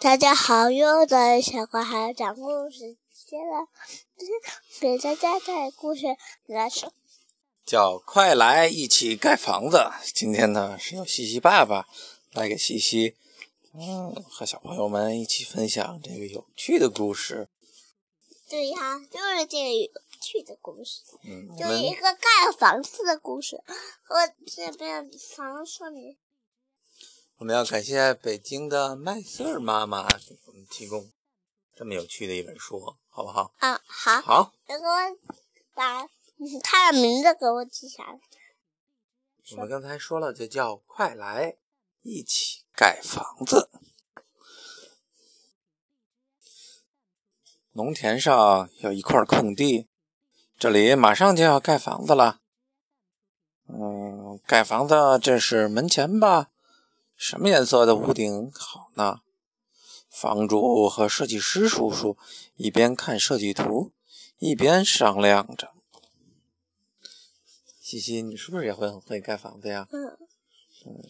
[0.00, 3.68] 大家好，又到小乖孩讲故事接了，
[4.80, 6.06] 给大家带故事
[6.46, 6.90] 来说，
[7.66, 9.90] 叫快来一起盖房子。
[10.14, 11.86] 今天呢是由西西爸爸
[12.32, 13.14] 来给西西，
[13.74, 17.50] 嗯，和小朋友们一起分享这个有趣的故事。
[18.48, 23.62] 对呀，就是这个有趣的故事，嗯，就是一个盖房子的故事，
[24.08, 26.16] 我这边房说明。
[27.40, 31.10] 我们要感谢北京的麦瑟尔妈妈给我们提供
[31.74, 33.54] 这么有趣的一本书，好不好？
[33.60, 35.16] 啊，好，好，那给我
[35.72, 38.20] 把嗯他的名字给我记下来。
[39.52, 41.56] 我们刚才说了，就叫快来
[42.02, 43.70] 一起盖房子。
[47.72, 49.88] 农田上有一块空地，
[50.58, 52.42] 这里马上就要盖房子了。
[53.66, 56.50] 嗯，盖房子这是门前吧？
[57.20, 59.20] 什么颜色的屋顶好呢？
[60.08, 62.16] 房主和设计师叔叔
[62.56, 63.92] 一边看设计图，
[64.38, 65.74] 一边商量着。
[67.78, 69.86] 西西，你是不是也会很会盖房子呀？
[69.92, 71.06] 嗯，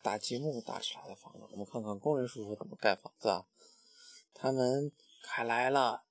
[0.00, 3.44] 大积木搭起来的房子，我们看看工人叔叔怎么盖房子啊？
[4.32, 4.90] 他们
[5.22, 6.04] 开来了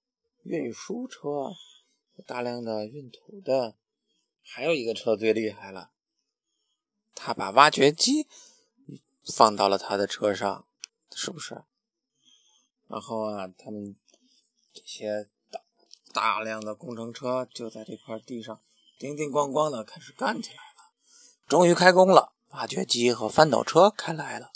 [0.43, 1.55] 运输车，
[2.17, 3.75] 有大量的运土的，
[4.43, 5.89] 还有一个车最厉害了，
[7.15, 8.27] 他把挖掘机
[9.25, 10.65] 放到了他的车上，
[11.15, 11.63] 是不是？
[12.87, 13.95] 然后啊，他们
[14.73, 15.61] 这些大
[16.13, 18.61] 大量的工程车就在这块地上
[18.99, 20.91] 叮叮咣咣的开始干起来了。
[21.47, 24.51] 终于开工了，挖掘机和翻斗车开来了。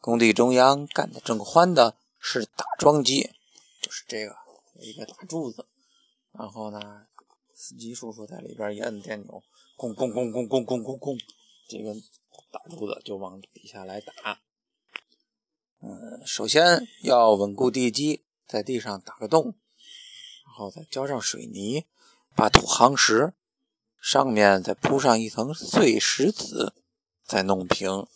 [0.00, 3.32] 工地中央干得正欢的是打桩机，
[3.82, 4.36] 就是这个
[4.74, 5.66] 有一个大柱子，
[6.32, 7.06] 然后呢，
[7.54, 9.42] 司机叔叔在里边一摁电钮，
[9.76, 11.18] 咣咣咣咣咣咣咣咣，
[11.68, 11.94] 这个
[12.50, 14.40] 大柱子就往底下来打。
[15.80, 19.54] 嗯，首先要稳固地基，在地上打个洞，
[20.44, 21.84] 然后再浇上水泥，
[22.34, 23.34] 把土夯实，
[24.00, 26.74] 上面再铺上一层碎石子，
[27.24, 28.06] 再弄平。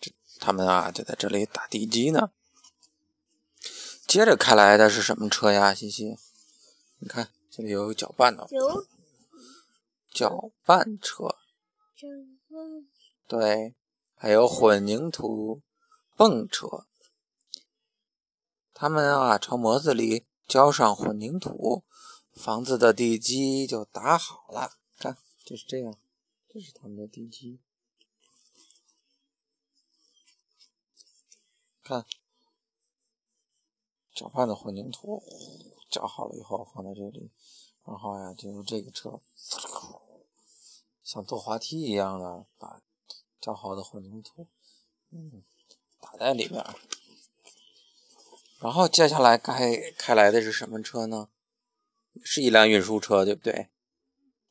[0.00, 2.30] 这他们啊，就在这里打地基呢。
[4.06, 5.74] 接着开来的是什么车呀？
[5.74, 6.16] 西西，
[7.00, 8.48] 你看这里有搅拌的
[10.12, 11.36] 搅拌车，
[13.26, 13.74] 对，
[14.14, 15.62] 还有混凝土
[16.16, 16.86] 泵车。
[18.72, 21.82] 他们啊，朝模子里浇上混凝土，
[22.32, 24.72] 房子的地基就打好了。
[24.98, 25.98] 看，就是这样，
[26.48, 27.58] 这是他们的地基。
[31.82, 32.04] 看，
[34.12, 35.22] 搅拌的混凝土
[35.90, 37.30] 搅好了以后放在这里，
[37.84, 39.20] 然后呀，就用这个车，
[41.16, 42.82] 像坐滑梯一样的把
[43.40, 44.48] 搅好的混凝土，
[45.10, 45.42] 嗯，
[45.98, 46.62] 打在里面。
[48.60, 51.30] 然后接下来开开来的是什么车呢？
[52.22, 53.70] 是一辆运输车，对不对？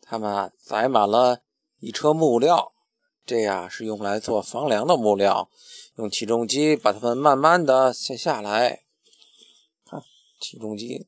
[0.01, 1.43] 他们啊载满了
[1.77, 2.73] 一车木料，
[3.27, 5.51] 这呀是用来做房梁的木料，
[5.97, 8.85] 用起重机把它们慢慢的卸下来。
[9.85, 10.01] 看，
[10.39, 11.05] 起重机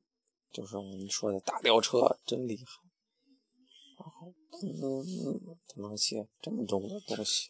[0.51, 2.86] 就是我们说的大吊车，真厉害。
[3.97, 7.49] 然后，嗯，它能卸这么重的东西。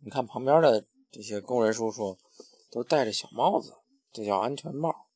[0.00, 2.18] 你看旁边的这些工人叔叔
[2.70, 3.74] 都戴着小帽子，
[4.12, 5.08] 这叫安全帽。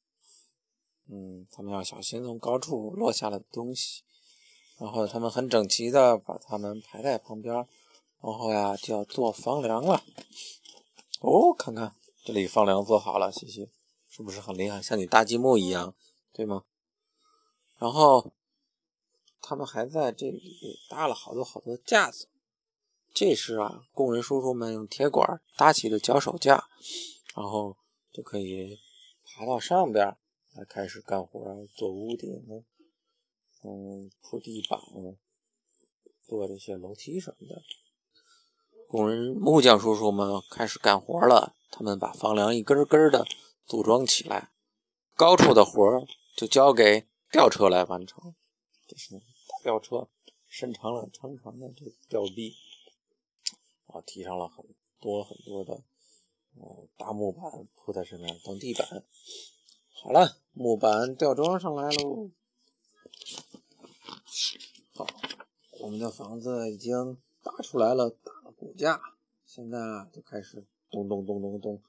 [1.09, 4.03] 嗯，他们要小心从高处落下来的东西。
[4.79, 7.67] 然后他们很整齐的把它们排在旁边，然
[8.21, 10.05] 后呀就要做房梁了。
[11.21, 13.71] 哦，看看这里房梁做好了，西西
[14.07, 14.83] 是不是很厉害？
[14.83, 15.95] 像你搭积木一样，
[16.33, 16.65] 对吗？
[17.79, 18.33] 然后
[19.41, 22.29] 他们还在这里搭了好多好多架子。
[23.15, 26.69] 这是啊，工人叔叔们用铁管搭起了脚手架，
[27.35, 27.77] 然后
[28.13, 28.79] 就可以
[29.25, 30.17] 爬到上边
[30.55, 32.31] 来开始干活，做屋顶，
[33.63, 34.79] 嗯，铺地板，
[36.27, 37.63] 做这些楼梯什么的。
[38.89, 43.25] 工人木匠叔叔们开始干活了，他们把房梁一根根的
[43.65, 44.53] 组装起来，
[45.15, 46.07] 高处的活
[46.37, 48.35] 就交给吊车来完成。
[48.87, 49.21] 这是
[49.63, 50.09] 吊车，
[50.47, 52.55] 伸长了长长的这吊臂。
[53.87, 54.65] 啊，提上了很
[55.01, 55.83] 多很多的
[56.55, 59.05] 呃大木板铺在上面当地板。
[60.03, 62.31] 好了，木板吊装上来喽。
[64.95, 65.07] 好，
[65.81, 69.01] 我们的房子已经搭出来了，打了骨架，
[69.45, 71.83] 现在啊就开始咚咚咚咚咚，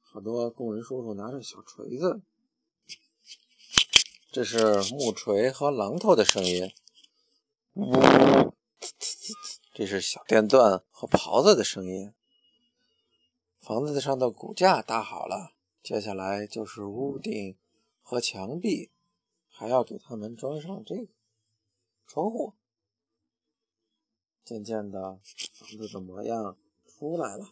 [0.00, 2.20] 好多工人叔叔拿着小锤子，
[4.38, 6.72] 这是木锤和榔头的声音。
[7.74, 7.92] 呜。
[9.74, 12.14] 这是小电钻和刨子的声音。
[13.58, 17.56] 房子上的骨架搭好了，接下来就是屋顶
[18.00, 18.92] 和墙壁，
[19.48, 21.08] 还要给他们装上这个
[22.06, 22.54] 窗户。
[24.44, 25.18] 渐渐的，
[25.52, 26.56] 房子的模样
[26.86, 27.50] 出来了。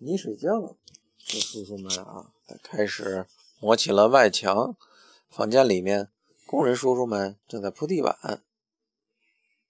[0.00, 0.76] 泥水匠
[1.18, 2.32] 这叔叔们啊，
[2.64, 3.28] 开始
[3.64, 4.76] 磨起了外墙。
[5.30, 6.10] 房间里面，
[6.44, 8.44] 工人叔叔们正在铺地板。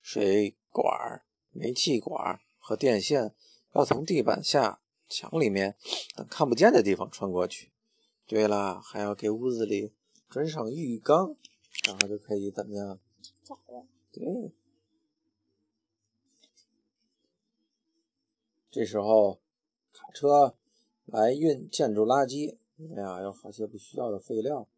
[0.02, 3.37] 水管、煤气管和电线
[3.73, 5.76] 要从地板下、墙里面
[6.17, 7.70] 等看不见的地方穿过去。
[8.26, 9.94] 对了，还要给屋子里
[10.29, 11.37] 装上浴缸，
[11.87, 12.99] 然后就可以怎么样？
[14.11, 14.52] 对。
[18.73, 19.38] 这时候，
[19.93, 20.56] 卡车
[21.05, 24.69] 来运建筑垃圾，因为啊有好些不需要的废料，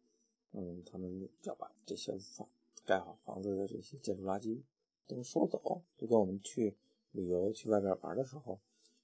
[0.51, 2.47] 嗯，他们要把这些房
[2.85, 4.61] 盖好房子的这些建筑垃圾
[5.07, 6.77] 都收走，就跟我们去
[7.11, 8.59] 旅游去外边玩的时候，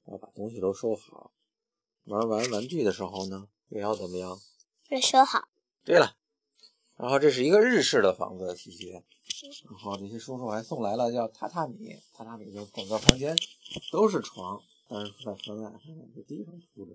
[0.05, 1.31] 要把东西都收好。
[2.05, 4.37] 玩完玩具的时候呢，也要怎么样？
[4.89, 5.47] 要收好。
[5.83, 6.17] 对了，
[6.97, 8.91] 然后这是一个日式的房子，西西。
[8.91, 13.35] 然后这些叔叔还送来了叫榻榻米，榻榻米就整个房间
[13.91, 14.61] 都是床。
[14.87, 15.79] 但是在房外还
[16.15, 16.91] 在地上铺着，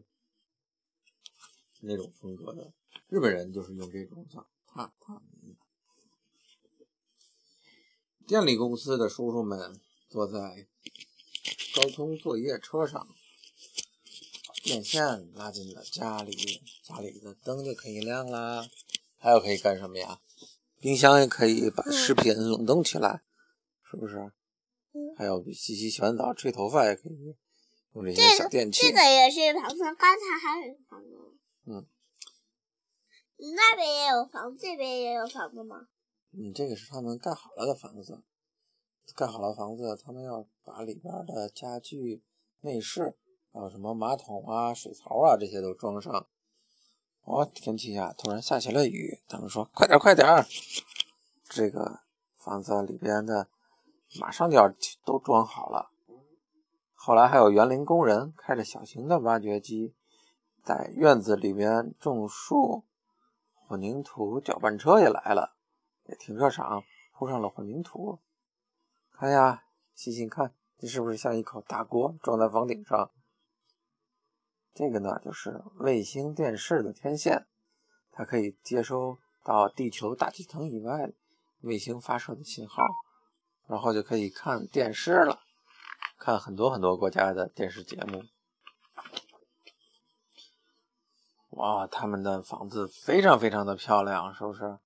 [1.80, 2.72] 那种风格的
[3.08, 5.56] 日本人就是用这种叫榻榻米。
[8.26, 10.66] 电力公司的叔叔们坐在
[11.75, 13.06] 高空作业车上，
[14.46, 18.69] 把电线拉进了家里，家里的灯就可以亮啦。
[19.16, 20.20] 还有可以干什么呀？
[20.80, 23.22] 冰箱也可以把食品冷冻起来，
[23.90, 24.32] 是不是？
[25.16, 27.36] 还有洗洗洗完澡吹头发也可以。
[27.94, 29.78] 用这些小电器，这个也是房子。
[29.78, 31.27] 刚才还有。
[31.68, 31.86] 嗯。
[33.36, 35.88] 那边也有房，这边也有房子吗？
[36.30, 38.24] 你，这个是他们盖好了的房子。
[39.14, 42.24] 盖好了房子，他们要把里边的家具、
[42.60, 43.16] 内饰，
[43.52, 46.26] 还有什么马桶啊、水槽啊这些都装上。
[47.22, 49.22] 哦，天气呀，突然下起了雨。
[49.28, 50.26] 他们说：“快点，快点！”
[51.48, 52.00] 这个
[52.34, 53.48] 房子里边的
[54.18, 54.68] 马上就要
[55.04, 55.90] 都装好了。
[56.94, 59.94] 后来还有园林工人开着小型的挖掘机，
[60.68, 62.84] 在院子里边种树，
[63.54, 65.56] 混凝土搅拌车也来了，
[66.04, 66.84] 给停车场
[67.14, 68.18] 铺上了混凝土。
[69.10, 73.10] 看呀，细细看，这是不是像一口大锅装在房顶上？
[74.74, 77.46] 这个呢，就是卫星电视的天线，
[78.12, 81.10] 它可以接收到地球大气层以外
[81.62, 82.82] 卫星发射的信号，
[83.66, 85.40] 然后就可以看电视了。
[86.18, 88.22] 看很多很多国家的电视节目，
[91.50, 94.78] 哇，他们的房子非常非常的漂亮，是不是？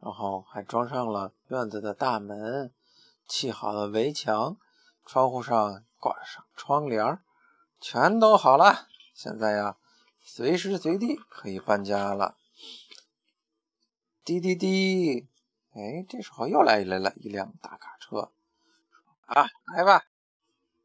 [0.00, 2.72] 然后还装上了院子的大门，
[3.26, 4.56] 砌好了围墙，
[5.04, 7.18] 窗户上挂上窗帘，
[7.80, 8.86] 全都好了。
[9.12, 9.76] 现在呀，
[10.20, 12.36] 随时随地可以搬家了。
[14.24, 15.28] 滴滴滴，
[15.72, 18.30] 哎，这时候又来来了一辆大卡车，
[19.26, 20.04] 啊，来吧。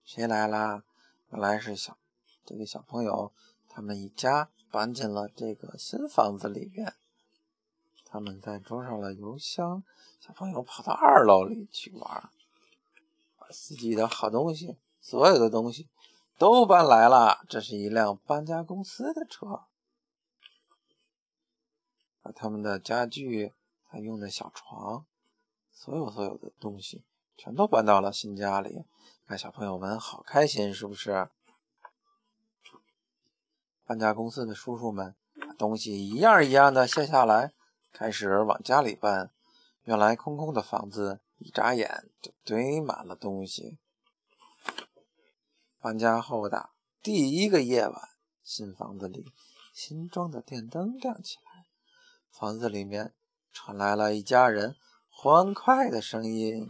[0.04, 0.84] 谁来啦？
[1.30, 1.98] 原来是小
[2.46, 3.32] 这个小朋友，
[3.76, 6.94] 他们一家搬进了这个新房子里边。
[8.06, 9.84] 他们在装上了油箱，
[10.20, 12.30] 小朋友跑到二楼里去玩，
[13.36, 15.90] 把自己的好东西，所有的东西
[16.38, 17.44] 都搬来了。
[17.50, 19.64] 这是一辆搬家公司的车，
[22.22, 23.54] 把他们的家具、
[23.90, 25.08] 他用的小床，
[25.72, 27.04] 所有所有的东西
[27.36, 28.86] 全都搬到了新家里。
[29.26, 31.28] 看小朋友们好开心，是不是？
[33.94, 37.54] 搬家公司的叔叔们把东西一样一样的卸下来，
[37.92, 39.30] 开始往家里搬。
[39.84, 43.78] 原来空空的房子，一眨眼就堆满了东西。
[45.80, 46.72] 搬家后的
[47.04, 48.10] 第一个夜晚，
[48.42, 49.32] 新房子里
[49.76, 51.68] 新装的电灯亮起来，
[52.32, 53.14] 房子里面
[53.52, 54.76] 传来了一家人
[55.08, 56.68] 欢快的声音。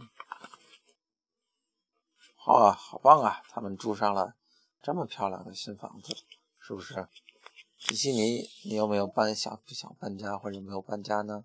[2.44, 3.40] 哇，好棒啊！
[3.48, 4.34] 他们住上了
[4.82, 6.14] 这么漂亮的新房子，
[6.66, 7.06] 是不是？
[7.86, 11.44] 迪士尼你有没有搬想不想搬家，或者有没有搬家呢？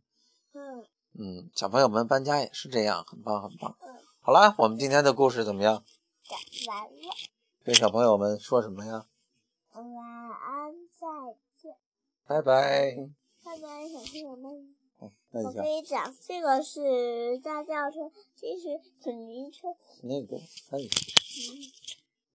[0.53, 0.85] 嗯
[1.19, 3.75] 嗯，小朋友们搬家也是这样，很棒很棒。
[4.21, 5.83] 好啦，我们今天的故事怎么样？
[6.23, 6.39] 讲
[6.73, 7.09] 完了。
[7.65, 9.07] 跟小朋友们说什么呀？
[9.73, 11.75] 晚安，再见。
[12.25, 12.95] 拜拜。
[13.43, 14.75] 拜拜，小朋友们。
[14.99, 15.11] 我
[15.51, 19.67] 可以讲，这个是大轿车，这是水泥车。
[20.03, 20.79] 那个，哎。
[20.79, 21.78] 嗯。